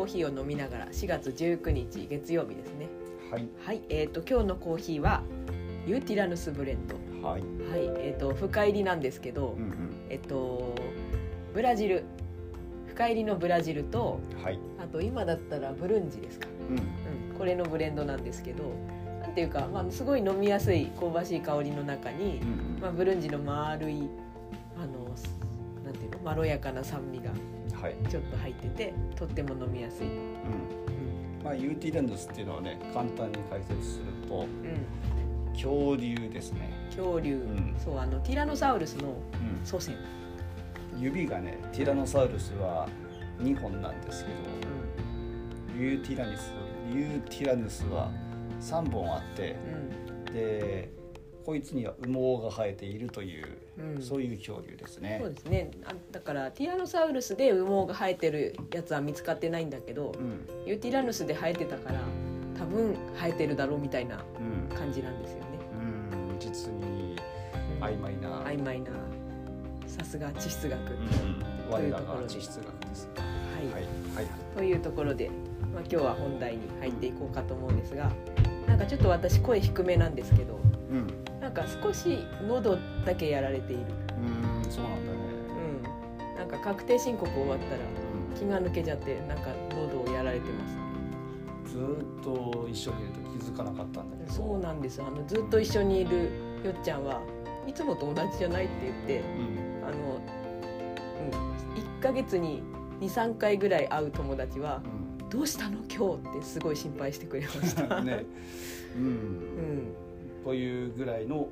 [0.00, 2.88] コーヒーを飲みながら4月19日月曜日ですね。
[3.30, 3.46] はい。
[3.66, 3.82] はい。
[3.90, 5.22] えー、と今日のコーヒーは
[5.86, 6.94] ユーティラヌスブレンド。
[7.28, 7.42] はい。
[7.42, 7.84] はい。
[7.98, 9.72] えー、と深入りなんですけど、うんうん。
[10.08, 10.74] えっと
[11.52, 12.04] ブラジル。
[12.88, 14.58] 深入りのブラジルとはい。
[14.82, 16.78] あと今だったらブルンジですか、うん。
[16.78, 18.72] うん、これのブレンドなんですけど
[19.20, 22.80] なんていうか、まあ、すごい飲みやすい香ばしい香りの中に、うん。
[22.80, 24.08] まあ、ブルンジの丸い
[24.78, 25.14] あの
[25.84, 27.30] なんていうのまろやかな酸味が
[28.08, 30.12] ちょっと入っててとっても飲みやすい、うん。
[30.14, 30.20] うん
[31.42, 37.74] まあユーティラヌスっていうのはね簡単に解説するとうん、恐竜ですね、恐竜、ん。
[37.82, 39.16] そうあのティラノサウルスのうん、
[39.66, 39.96] 祖先、
[40.98, 42.86] 指がねティラノサウルスは
[43.38, 46.52] 2本なんですけどユーティラニス
[46.92, 48.10] ユーティラヌスは
[48.60, 49.56] 3本あって
[50.26, 50.34] うん。
[50.34, 50.99] で
[51.44, 54.02] こいつには羽毛が生えているという、うん。
[54.02, 55.18] そういう恐竜ですね。
[55.22, 55.70] そうですね。
[55.84, 60.46] あだからティラノサウルスで羽毛が生えてるやつは見つかってないんだけど、うん。
[60.66, 62.00] ユーティラヌスで生えてたから
[62.58, 64.76] 多分生えてるだろうみたいなうん。
[64.76, 65.44] 感じなんですよね。
[66.32, 66.38] うん。
[66.38, 67.16] 実に
[67.80, 68.90] 曖昧な、曖昧な
[69.86, 73.82] さすが地質学、うん、というところ地質学ですはい、はい。
[74.14, 74.26] はい。
[74.56, 75.30] というところで、
[75.72, 78.10] まあ、今日は本題に入っていこうかと思うんですが
[78.66, 80.58] なんかちょっと私声低めなんですけど
[80.90, 81.06] うん
[81.40, 83.82] なんか少し喉だけやられている。
[84.64, 85.18] うんそうなんだね。
[86.28, 86.36] うん。
[86.36, 87.80] なんか確定申告終わったら
[88.38, 90.68] 気が抜けちゃってなんか喉をやられてま
[91.64, 91.72] す。
[91.72, 94.32] ずーっと一緒にいると気づかなかったんだけど。
[94.32, 95.00] そうなんです。
[95.02, 96.30] あのずっと一緒にいる
[96.64, 97.20] よっちゃんは
[97.66, 99.86] いつもと同じじゃないって言ってうん。
[99.86, 100.20] あの、
[101.20, 102.62] うん、1ヶ月に
[103.00, 104.82] 23回ぐらい会う友達は
[105.30, 105.78] 「どうしたの？
[105.88, 107.96] 今日」ってすごい心配してくれました。
[107.96, 108.24] う んね。
[108.96, 109.04] うん。
[109.04, 109.94] うん
[110.44, 111.48] というぐらいの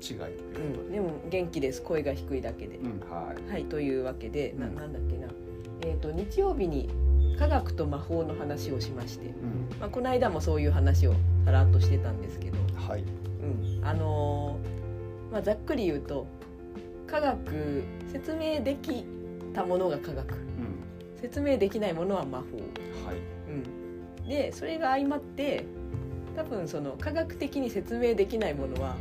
[0.00, 1.82] 違いといううことん、でも元気です。
[1.82, 2.76] 声が低いだけで。
[2.76, 3.50] うんはい。
[3.50, 4.74] はいというわけで、なうん。
[4.76, 5.28] なんだっけな、
[5.82, 6.88] えー、と日曜日に
[7.38, 9.68] 科学と魔法の話をしまして、うん。
[9.80, 11.14] まあ、この間もそういう話を
[11.44, 13.02] さらっとしてたんですけど、はい。
[13.02, 16.26] うん、あのーまあ、ざっくり言うと
[17.06, 19.04] 科学説明でき
[19.52, 20.34] たものが科学。
[20.34, 20.40] うん。
[21.20, 22.44] 説明できないものは魔法、
[23.06, 23.16] はい。
[23.48, 25.64] うん、でそれが相まって
[26.38, 28.94] 多分その科学的に説明できないものは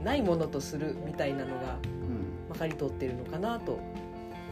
[0.00, 0.04] うん。
[0.04, 2.48] ないものとするみたいなのがうん。
[2.48, 3.78] まかり通ってるのかなと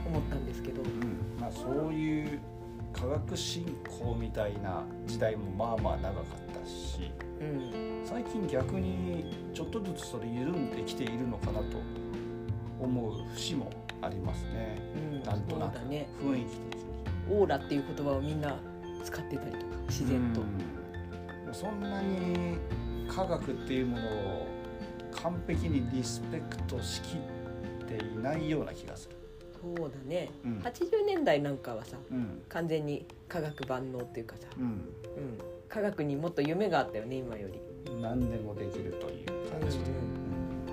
[0.06, 1.40] 思ったんですけど、うん。
[1.40, 2.40] まあそういう
[2.92, 3.64] 科学進
[4.00, 8.02] 行みたいな時代もまあまあ長かったしうん。
[8.04, 11.78] 最近逆にちょっとずつそれ緩んできているのかなと
[12.78, 13.70] 思う節も
[14.02, 14.78] ありますね。
[15.12, 15.78] うん、なんとなく。
[15.78, 16.82] 雰囲気的に。
[17.30, 18.58] オーラっていう言葉をみんな
[19.02, 20.81] 使ってたりとか自然と、うん
[21.52, 22.58] そんなに
[23.08, 24.46] 科学っていうものを
[25.12, 29.16] 完璧にリスペクトしきっていないような気がする。
[29.60, 30.58] そうだね、うん。
[30.58, 32.42] 80年代なんかはさうん。
[32.48, 34.80] 完全に科学万能っていうかさ、うん、うん、
[35.68, 37.60] 科学にもっと夢があったよね今より、
[38.00, 39.84] 何でもできるという感じで。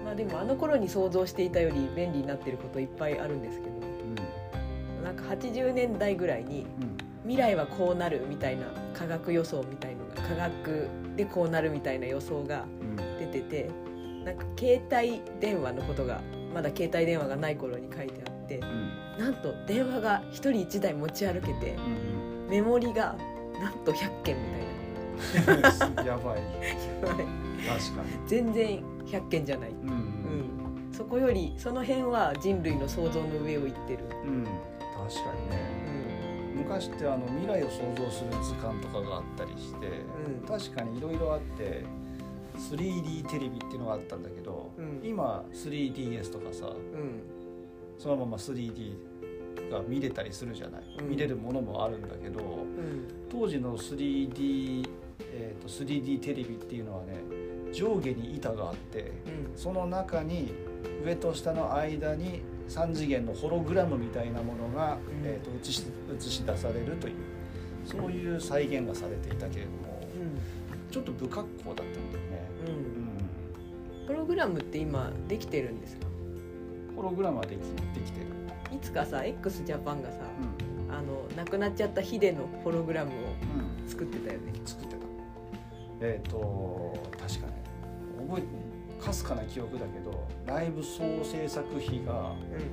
[0.03, 3.73] まあでもあの頃に想像していたより便利になってることいっぱいあるんですけど。
[3.73, 5.03] うん。
[5.03, 6.65] なんか80年代ぐらいに
[7.23, 9.98] 未来はこうなるみたいな科学予想みたいのが
[10.29, 12.95] 科学でこうなるみたいな予想がうん。
[13.19, 13.69] 出てて
[14.23, 16.21] なんか携帯電話のことが
[16.53, 18.91] まだ携帯電話がない頃に書いてあってうん。
[19.17, 21.79] なんと電話が1人1台持ち歩けてう
[22.47, 23.15] んメモリが
[23.59, 24.41] なんと100件み
[25.47, 26.41] うん やばい。
[27.03, 27.17] たい。
[27.17, 29.75] な確か全然100件じゃない、に。
[29.83, 29.89] うん。
[29.89, 35.78] うん、そこよりその辺は人類の想像の上を行ってる、うん、確かにね
[36.55, 40.47] 昔ってあの未来を想像する図鑑とかがあったりして、うん。
[40.47, 41.83] 確かにいろいろあって
[42.57, 45.01] 3D テレビっていうのがあったんだけど、うん。
[45.03, 47.21] 今 3DS とかさうん。
[47.97, 48.93] そのまま 3D
[49.71, 51.09] が見れたりするじゃない、うん。
[51.09, 53.07] 見れるものもあるんだけどうん。
[53.29, 54.87] 当時の 3D、
[55.33, 57.13] えー、と 3D テレビっていうのはね
[57.71, 59.11] 上下に板があってうん。
[59.55, 60.53] その中に
[61.05, 64.99] 上と下の間に3次元のホログラムみたいなものが、ん。
[65.25, 65.83] えー、と映し
[66.15, 67.15] 映し出されるという
[67.85, 69.99] そういう再現がされていたけれども
[70.91, 71.95] ちょっと不格好だったんだよ
[72.25, 72.49] ね。
[72.67, 72.73] うん。
[72.73, 72.75] うん。
[72.75, 73.09] うん
[74.07, 76.07] プログラムって今できてるんですか？
[76.95, 78.25] ホログラムはできできてる。
[78.75, 80.17] いつかさ x ジャパンがさ
[80.87, 80.93] うん。
[80.93, 83.87] あの亡くなっちゃったヒデのホログラムをうん。
[83.87, 84.51] 作ってたよね。
[84.65, 84.99] 作ってた。
[86.01, 87.61] えっ、と確かね
[88.27, 92.69] 覚えかすかな記憶だけどライブ総制作費がう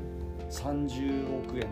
[0.50, 1.67] 30億円。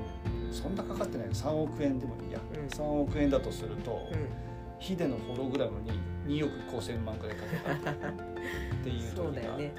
[0.51, 2.67] そんなかかってない3億円でもいいや、うん。
[2.67, 4.29] 3億円だとすると、んうん。
[4.79, 7.95] ヒデのホログラムに2億5千万くらいかけたっ
[8.83, 9.11] ていう。
[9.15, 9.29] 時があって。
[9.29, 9.73] そうだよね。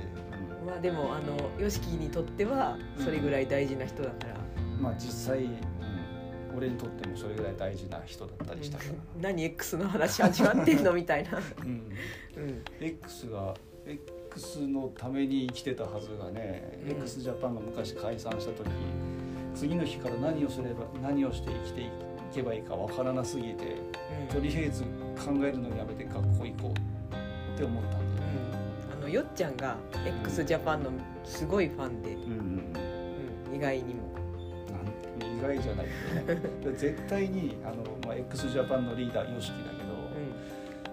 [0.65, 4.35] まあでもあの YOSHIKI にとってはそれぐらい大事な人だから。
[4.57, 5.57] うんまあ実際、うん。
[6.57, 8.89] 俺にとってもそれぐらい大事な人だったりしたから。
[8.91, 8.97] な、
[9.29, 10.93] 何？X の話始まってんの？
[10.93, 11.69] みたいな、うん、
[12.37, 13.53] うん、X が
[13.85, 14.24] X
[14.67, 16.91] のために生きてたはずがね、うん。
[16.91, 18.69] X ジャパンが昔解散した時
[19.53, 21.89] 次の日から何をすれば何をして生きてい
[22.33, 23.77] けばいいかわからなすぎて
[24.29, 28.03] とりあえず考えるのやめて学校行こうって思ったんだよ。
[28.03, 28.35] ね。
[28.91, 29.77] うん、あのよっちゃんが
[30.23, 30.91] x ジャパンの
[31.23, 32.21] すごいファンで、うん。
[32.21, 32.73] うん。
[33.47, 34.01] うん、意外にも、
[35.21, 35.85] 意外じゃない。
[36.27, 36.35] け
[36.69, 40.05] ど絶対にあの、まあ、x ジャパンのリーダー YOSHIKI だけど、う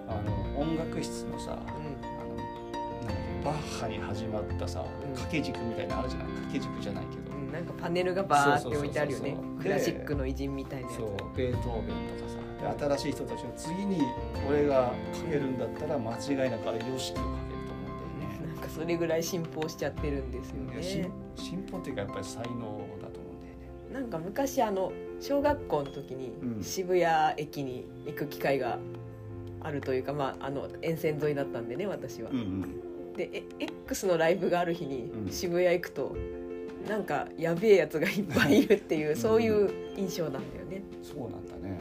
[0.08, 1.58] あの音楽室のさ
[3.44, 5.12] バッハに始まったさうん。
[5.12, 9.36] 掛け軸みたいなのあるじゃない掛け軸じゃないけど、うん、なんかパネルがバーって置いてあるよね。
[9.60, 10.96] クラシックの偉人みたいなやつ。
[10.98, 12.76] そうベートーベンとかさ。
[12.76, 14.02] で新しい人たちの次に
[14.48, 14.92] 俺がか
[15.28, 18.46] けるんだったら間違いなくあれ YOSHIKI をかけると思うんだよね。
[18.54, 21.10] なんかそれぐらい進歩しちゃってるんですよね。
[21.34, 23.54] 進歩っていうかやっぱり才能だと思うんだよ
[23.90, 23.94] ね。
[23.94, 26.62] なんか昔あの小学校の時にうん。
[26.62, 28.78] 渋谷駅に行く機会が
[29.60, 35.31] あるというか、まあ、あの沿線沿いだったんでね私は、うんうんでえ X のライブがある日にうん。
[35.31, 36.17] 渋谷行くと、
[36.88, 39.17] なんかやべえやつがいっぱいいるっていう、 うん。
[39.17, 40.82] そういう印象なんだよね。
[41.03, 41.79] そうなんだね。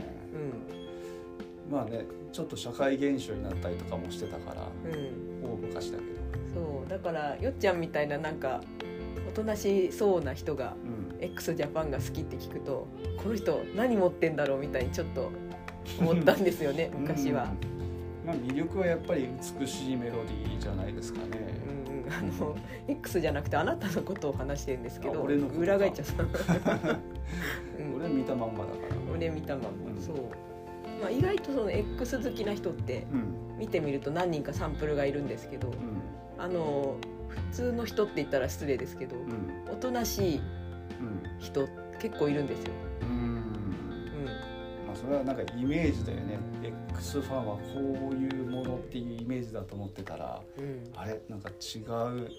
[1.69, 5.53] うまあねちょっと社会現象になったりとかもしてたからんうん。
[5.53, 6.09] 大昔だけど。
[6.53, 6.89] そう。
[6.89, 8.61] だからよっちゃんみたいななんか
[9.29, 11.23] おとなしそうな人がうん。
[11.23, 12.87] X ジャパンが好きって聞くと
[13.21, 15.29] この人何持ってんだろうみたいにちょっと
[15.99, 17.43] 思ったんですよね 昔は。
[17.63, 17.70] うん
[18.31, 19.27] まあ、魅力はやっぱり
[19.59, 21.27] 美しいメロディーじゃないですかね。
[21.87, 22.55] うんうん、あの
[22.87, 26.23] X じゃなくてあなたのことを話してるんですけどあ俺の裏返っちゃった、
[27.79, 28.95] うん、俺見たまんまだから。
[29.13, 30.01] 俺見たまんま、うん。
[30.01, 30.15] そう、
[31.01, 33.57] まあ、意外とその X 好きな人ってうん。
[33.59, 35.75] 見てみると何人かサンプルがいるんですけどうん。
[36.37, 36.95] あの
[37.27, 39.71] 普通の人って言ったら失礼ですけどうん。
[39.71, 40.41] おとなしい
[41.39, 41.67] 人
[41.99, 42.73] 結構いるんですよ、
[45.11, 46.39] あそれはなんかイメージだよね。
[46.93, 47.61] X ファンはこ
[48.11, 50.63] ういうものっていうイメージだと思ってたらうん。
[50.63, 51.19] うん、あれ？
[51.27, 52.29] なんか違う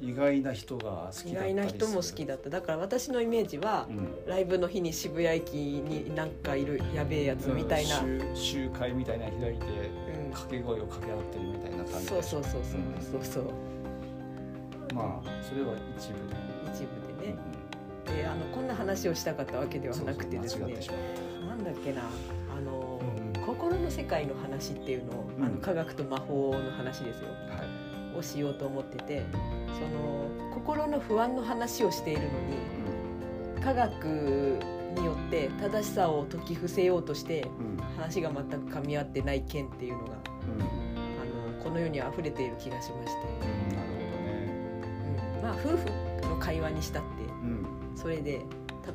[0.00, 2.50] 意外な人が好きだった意外な人も好きだった。
[2.50, 4.26] だから私のイメージはうん。
[4.26, 8.20] ライブの日に渋谷駅になんかいるやべえやつみたいな、うん。
[8.36, 9.66] 集集会みたいなの開いて
[10.30, 13.24] 掛け声を掛け合ってるみたいな感じそうそうそうそううんそう。
[13.24, 13.44] そう
[14.94, 16.36] まあそれは一部ね。
[16.72, 17.34] 一部でね。
[17.34, 17.58] うん
[18.08, 20.74] であのこんな話をしたかったわけではなくてですね
[21.58, 22.02] んだっけな
[22.56, 23.18] あの、うん
[23.48, 25.54] 心の世界の話っていうのを、あうん。
[25.54, 27.28] の科学と魔法の話ですよ。
[27.48, 28.18] たはい。
[28.18, 29.22] をしようと思ってて
[29.74, 34.58] その心の不安の話をしているのに科学
[34.96, 37.46] によって正しさを解き伏せようとして
[37.96, 40.16] 話が全く噛み合ってない件っていうのがうん。
[40.16, 45.32] あのこの世に溢れている気がしまして、うんなるほどね。
[45.36, 45.42] うん。
[45.42, 47.08] まあ夫婦の会話にしたって
[47.42, 47.66] うん。
[47.94, 48.40] それで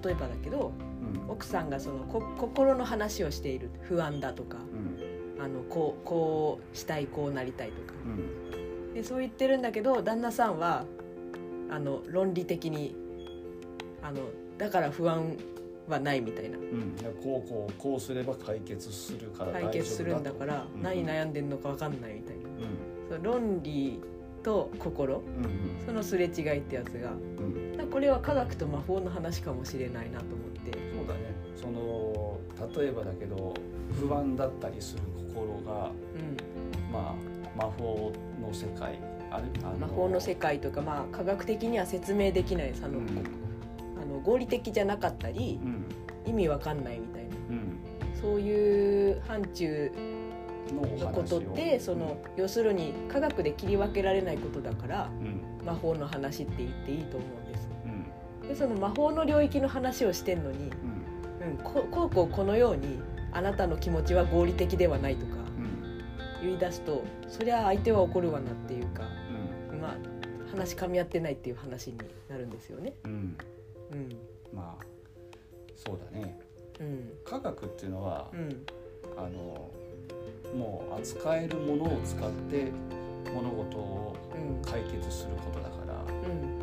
[0.04, 0.93] 例えばだけどうん
[1.28, 5.44] 奥さんがそのこ心の話をしている不安だとかうん。
[5.44, 7.94] あのこうこうしたいこうなりたいとか。
[8.06, 8.94] うん。
[8.94, 10.86] でそう言ってるんだけど旦那さんは
[11.70, 12.96] あの論理的に
[14.02, 14.22] あの
[14.58, 15.38] だから不安
[15.90, 16.58] はないみたいな。
[16.58, 20.82] うん、こうこうこうすれば解決するから解決するんだからうん。
[20.82, 22.44] 何悩んでんのか分かんないみたいな。
[22.44, 23.18] うん。
[23.18, 24.00] その論理
[24.44, 27.12] と心うんそのすれ違いってやつが
[27.94, 30.72] これは科学と魔法の話かもしれないなと思って。
[30.98, 31.20] そうだね。
[31.56, 32.40] その
[32.82, 33.54] 例えばだけど
[33.92, 36.92] 不安だったりする心がうん。
[36.92, 37.16] まあ
[37.56, 39.00] 魔法の世界。
[39.30, 43.06] あるあ魔法の世界とかまあ科学的には説明できないあの、うん。
[44.02, 45.86] あの合理的じゃなかったりうん。
[46.26, 47.30] 意味わかんないみたいな。
[47.52, 47.78] うん。
[48.20, 49.92] そういう範疇
[50.74, 55.64] のことってその要するに科学で切り分けられないことだからうん。
[55.64, 57.43] 魔法の話って言っていいと思う
[58.56, 60.70] その魔法の領域の話をしてんのに、
[61.42, 61.52] うん。
[61.52, 63.00] うん、ここうこうこのように
[63.32, 66.48] あなたの気持ちは合理的ではないとかうん。
[66.48, 69.04] 言い出すとそりゃ相手は怒るわなっていうか
[69.72, 69.82] うん。
[69.82, 69.98] まあ
[70.52, 71.98] 話噛み合ってないっていう話に
[72.30, 72.94] なるんですよね。
[73.06, 73.38] うん。
[73.92, 74.10] うん。
[74.54, 74.84] まあ
[75.76, 76.40] そうだね。
[76.80, 77.10] うん。
[77.26, 78.66] 科学っていうのはうん。
[79.18, 79.70] あの
[80.56, 82.72] もう扱えるものを使って
[83.34, 84.62] 物事をうん。
[84.62, 86.60] 解決することだからうん。
[86.60, 86.63] で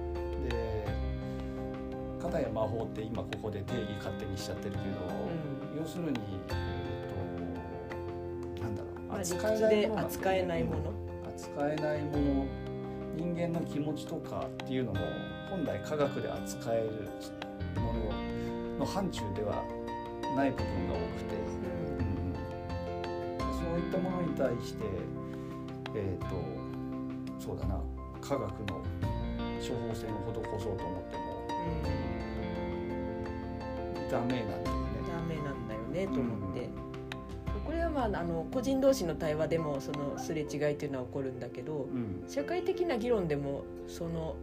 [2.30, 4.84] 片や魔法って今ここで定義勝手にしちゃってるけど、
[5.76, 6.10] 要するに、
[6.48, 10.92] えー、となんだろうまあ理扱えないもの扱えないもの
[11.28, 12.70] 扱えないもの。
[13.16, 15.00] 人間の気持ちとかっていうのも
[15.50, 17.08] 本来科学で扱える
[17.80, 19.62] ものの範疇では
[20.36, 21.34] ない部分が多くて、
[21.98, 23.50] うん。
[23.52, 24.84] そういったものに対して
[25.94, 27.80] えっ、とそうだな
[28.22, 28.80] 科学の
[29.58, 31.29] 処方箋を施そうと思っても
[34.10, 34.64] ダメなん
[35.68, 36.06] だよね。
[36.06, 36.68] ねと思って、
[37.64, 42.24] これはまああの個人同士の対話でもそのすれ違いっていうのは起こるんだけどうん。
[42.28, 44.36] 社会的な議論でもその、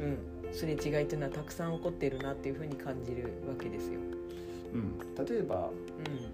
[0.00, 0.18] うん、
[0.52, 4.00] すれ違いっていうのはたくさん起こってるなっていうふうに感じるわけですよ。
[4.74, 5.72] うん、例えばう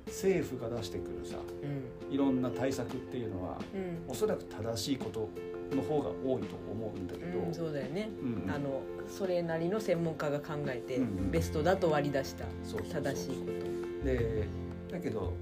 [0.06, 2.14] 政府が出してくるさんうん。
[2.14, 4.10] いろんな対策っていうのはうん。
[4.10, 5.28] おそらく正しいこと
[5.72, 8.50] の方が多いと思うんだけど、うん、そうだよね、うん。
[8.50, 12.44] あのそれなりの専門家が考えて、ベストだと割り出した
[12.92, 13.52] 正しいこ
[14.02, 14.46] と、で
[14.90, 15.32] だけど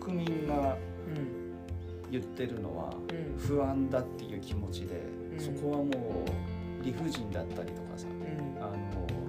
[0.00, 2.94] 国民がう言ってるのは
[3.38, 5.00] 不安だっていう気持ちで、
[5.32, 5.40] うん。
[5.40, 8.62] そこはもう理不尽だったりとかさうん。
[8.62, 8.76] あの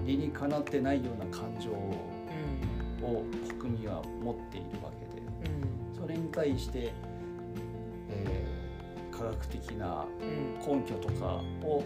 [0.06, 3.24] 理にかなってないような感情を
[3.60, 5.22] 国民は持っているわけで。
[5.52, 6.00] うん。
[6.00, 6.94] それに対して、
[9.28, 10.06] 学的な
[10.66, 11.84] 根拠とかを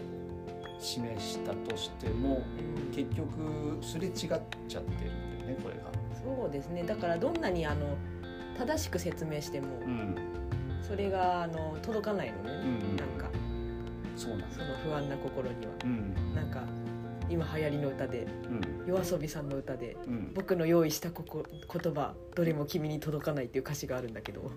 [0.78, 2.42] 示したとしても
[2.86, 2.92] うん。
[2.92, 4.80] 結局すれ違っちゃってるんだよ
[5.46, 5.82] ねこれが。
[6.22, 6.82] そうですね。
[6.82, 7.96] だからどんなにあの
[8.58, 10.16] 正しく説明してもうん、
[10.86, 12.96] それがあの届かないのね、うん。
[12.96, 13.30] なんか。
[14.16, 14.46] そうなんだ。
[14.50, 15.72] その不安な心には。
[15.84, 16.34] うん。
[16.34, 16.64] なんか
[17.30, 18.86] 今流行りの歌でうん。
[18.86, 20.32] 夜遊びさんの歌でうん。
[20.34, 24.50] 僕の用意したここ言葉どれも君に届かないっていう歌詞があるんだけど。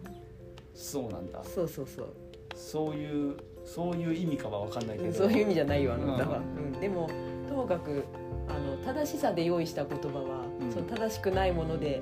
[0.74, 1.44] そうなんだ。
[1.44, 2.14] そうそうそう
[2.56, 5.14] そういうそういう意味かは分かんないけど。
[5.14, 6.72] そういう意味じゃないよあの歌は、ううん。
[6.80, 7.10] でも
[7.50, 8.06] ともかく
[8.48, 10.72] あの正しさで用意した言葉は、うん。
[10.72, 12.02] その正しくないもので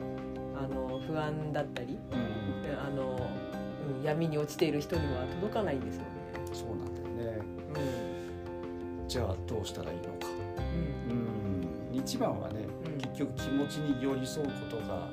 [0.55, 2.79] あの不安だったりうん。
[2.79, 3.29] あの、
[3.97, 6.07] うん、闇に落ちている人には届かないんですよね。
[6.53, 7.41] そうなんだよね。
[9.07, 10.27] うじゃあどうしたらいいのか。
[10.27, 11.91] んうん。
[11.91, 11.97] うん。
[11.97, 12.97] 一番はね、うん。
[12.97, 15.07] 結局気持ちに寄り添うことが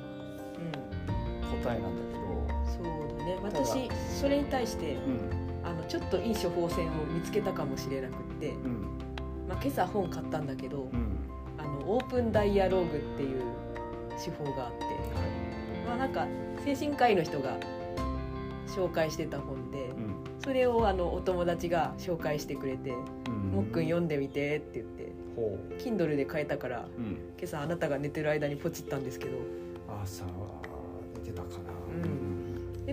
[1.53, 1.61] うん。
[1.63, 2.21] 答えなんだけど。
[2.65, 3.39] そうだね。
[3.41, 5.41] 私それに対してうん。
[5.63, 8.81] あのちょっといい処方箋を見つけたかもしれなくって、うん。
[9.47, 11.17] まあ、今朝本買ったんだけどうん。
[11.57, 13.41] あのオープンダイアローグっていう
[14.23, 14.85] 手法があって、
[15.87, 16.25] まあ、なんか
[16.65, 17.57] 精神科医の人が
[18.67, 20.15] 紹介してた本でうん。
[20.43, 22.91] それをあのお友達が紹介してくれて
[23.27, 23.51] 「うん。
[23.51, 29.37] もっくん読んでみて」って言ってほ Kindle で買えたから今朝あなたが寝てる間にポチったんですけど。
[30.03, 30.31] 朝は
[31.15, 31.70] 寝てたかな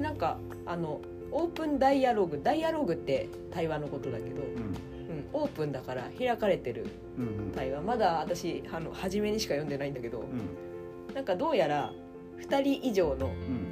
[0.09, 4.75] なんかあのオープンダイアログダイアログって対話のことだけど、うん。
[5.09, 6.87] うん、オープンだから開かれてる
[7.19, 7.53] うんうん。
[7.55, 7.83] 対話。
[7.83, 11.15] まだ私あの初めにしか読んでないんだけどうん。
[11.15, 11.93] なんかどうやら
[12.41, 13.67] 2人以上のうん。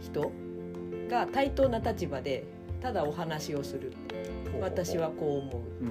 [0.00, 0.32] 人
[1.10, 2.44] が対等な立場で
[2.80, 3.92] ただお話をする。
[4.10, 4.62] ほうほうほう。
[4.62, 5.84] 私はこう思う。
[5.84, 5.90] んう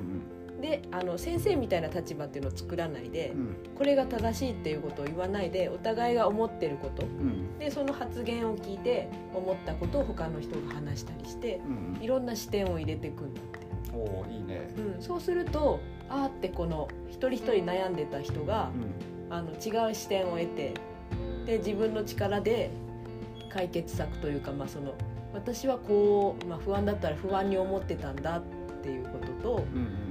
[0.61, 3.39] であの先生みたいな立場っていうのを作らないでうん。
[3.41, 7.05] うんこれが正しいっていうことを言わないでお互いが思ってること。
[7.05, 7.59] うん。
[7.59, 11.61] でその発言を聞いて思ったことを他の人が話したりして
[11.97, 13.59] うんいろんな視点を入れていくんだって、
[13.93, 14.67] おおいいね。
[14.95, 19.07] うん、そうするとあーってこの一人一人悩んでた人がうん。
[19.29, 20.73] あの違う視点を得て
[21.45, 22.71] で自分の力で
[23.49, 24.93] 解決策というか、まあ、その
[25.33, 28.41] 私はこう、まあ、不安だったら不安に思ってたんだっ
[28.81, 30.06] ていうことと、うんうん、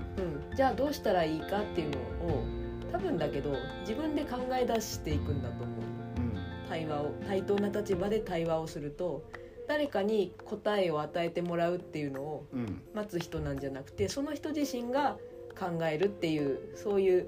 [0.56, 1.98] じゃあどうしたらいいかっていうの
[2.34, 2.44] を
[2.90, 5.76] 多分だけど自分で考え出していくんだと思う。
[6.16, 6.68] うん。
[6.68, 9.22] 対話を対等な立場で対話をすると
[9.68, 12.46] 誰かに答えを与えてもらうっていうのを
[12.94, 15.18] 待つ人なんじゃなくてその人自身が
[15.58, 17.26] 考えるっていうそういう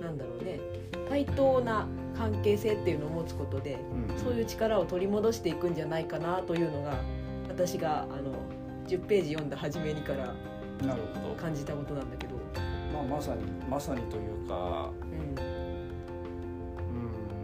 [0.00, 0.58] なんだろうね
[1.08, 3.74] 対等な関係性っていうのを持つことで
[4.08, 4.18] うん。
[4.18, 6.98] そういう力を取り戻していくんじゃないかなというのが
[7.48, 8.32] 私があの
[8.86, 10.34] 10ページ読んだ初めにから
[11.36, 12.33] 感じたことなんだけど、
[13.08, 15.18] まさにまさにというかうん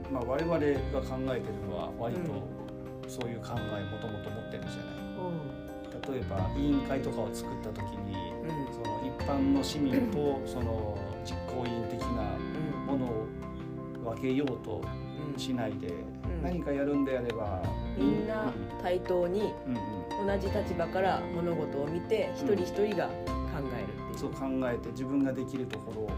[0.08, 2.32] うんまあ我々が考えてるのは割と
[3.08, 5.00] そういう考えもともと持ってるじゃない。
[6.12, 8.72] 例えば委員会とかを作った時にうん。
[8.72, 12.22] その一般の市民とその実行委員的な
[12.86, 13.26] ものを
[14.14, 14.80] 分けようと
[15.32, 15.38] うん。
[15.38, 16.42] しないでうん。
[16.42, 17.62] 何かやるんであれば
[17.98, 18.50] みんな
[18.82, 19.52] 対等に
[20.26, 23.10] 同じ立場から物事を見て一人一人が
[24.28, 24.94] 考えるっていう。
[24.96, 26.08] そう考えて自分ができるとこ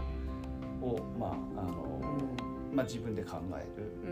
[0.81, 2.01] ろをまああの
[2.73, 3.91] まあ自分で考える。
[4.03, 4.09] うん。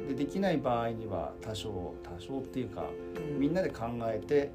[0.00, 0.08] うん。
[0.08, 2.84] でできない場合には多少多少っていうか
[3.16, 3.40] うん。
[3.40, 4.50] みんなで考えて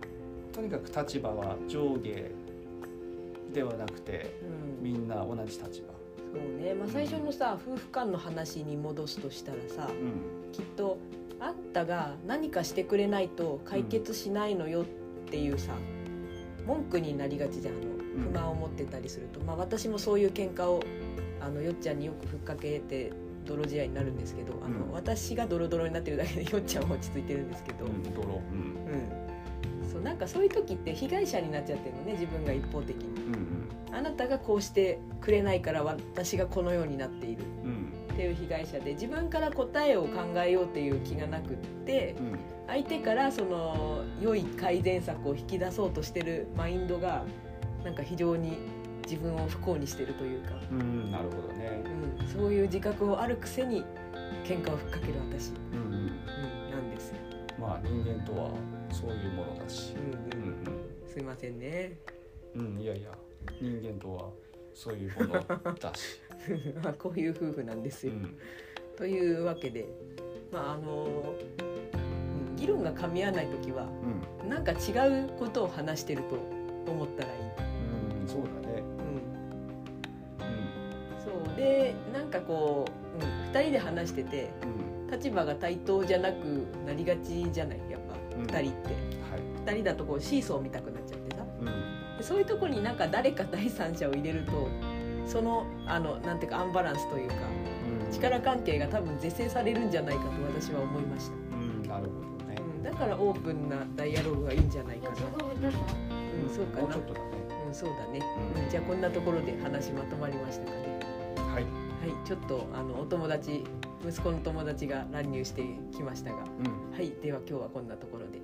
[0.54, 2.32] とにかく立場は上下
[3.54, 4.84] ではなくてうん。
[4.84, 10.52] みんな同じ立場、そうね、まあ、最初のさ夫婦間の話に戻すとしたらさうん。
[10.52, 10.98] きっと
[11.40, 14.86] あんたが何かしてくれないと解決しないのよっ
[15.30, 15.74] ていうさ
[16.68, 20.84] 文句になりがちじゃんあの不満を持ってたりすると、まあ、私もそういう喧嘩を
[21.42, 23.12] あのよっちゃんによくふっかけて
[23.46, 24.92] 泥仕合になるんですけどあの、うん。
[24.92, 28.34] 私がドロドロになってるだけでよっちゃんは落ち着いてるんですけど、うん、泥、うん。
[29.82, 29.90] うん。
[29.92, 33.34] そうなんかそういう時って被害者になっちゃってるのね自分が一方的に。
[33.34, 37.44] うんあなたがこうしてくれないから私がこのようになっている。
[37.64, 37.70] うん。
[37.72, 42.40] うんっっていう被害者で自分から答えを考えようっていう気がなくってうん。
[42.68, 47.24] 相手からその良い改善策を引き出そうとしてるマインドが
[47.84, 48.58] なんか非常に
[49.10, 51.84] 自分を不幸にしてるというか、うんなるほどね。
[52.20, 53.84] うん、そういう自覚をあるくせに
[54.44, 55.94] 喧嘩をふっかける私、うんうん。
[55.94, 57.16] うん、なんですよ、
[57.60, 58.52] まあ人間とは
[58.92, 59.96] そういうものだし。
[59.96, 61.98] うんうん、うんすいませんね。
[62.56, 63.10] うんうんいやいや。
[63.60, 64.30] 人間とは
[64.76, 66.20] そういうものだし。
[67.00, 68.38] こういう夫婦なんですよ、うん。
[68.96, 69.88] というわけで
[70.52, 73.88] まああのうん議論が噛み合わない時は
[74.44, 74.50] うん。
[74.50, 76.36] なんか違うことを話してると
[76.92, 77.49] 思ったらいい。
[78.38, 78.84] うんそうだね。
[80.40, 81.56] うん、そう。
[81.56, 82.86] でなんかこ
[83.20, 85.12] う、うん、2人で話しててうん。
[85.12, 87.80] 立場が対等じゃなくなりがちじゃない？
[87.90, 88.02] やっ
[88.38, 88.46] うん。
[88.46, 88.90] ぱ2人って。
[88.90, 89.76] はい。
[89.78, 91.44] 2人だとこうシーソー見たくなっちゃってさ。
[91.60, 91.66] うん。
[92.18, 94.68] でそういうとこになんか誰か第三者を入れると
[95.26, 98.14] そのあのなんていうかアンバランスというかうん。
[98.14, 100.30] 力関係が多分是正されるんじゃないかと
[100.62, 101.82] 私は思いました、うん。
[101.90, 102.10] なるほ
[102.40, 102.56] どね。
[102.60, 106.82] うん、だからオープンなダイアログがいいんじゃないかな、うん、そうかな。
[106.84, 107.39] もうちょっとだね
[107.70, 108.20] うん、そうだね、
[108.56, 111.00] うんうん、じゃあこんなところで話まとまりましたかね。
[111.54, 111.64] はい。
[111.64, 113.64] はいちょっとあのお友達
[114.08, 116.38] 息子の友達が乱入してきましたが。
[116.38, 116.92] うん。
[116.92, 118.40] はいでは今日はこんなところで